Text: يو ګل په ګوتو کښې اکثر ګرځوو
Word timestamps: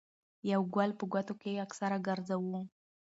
يو 0.51 0.61
ګل 0.75 0.89
په 0.99 1.05
ګوتو 1.11 1.33
کښې 1.41 1.53
اکثر 1.65 1.91
ګرځوو 2.07 2.59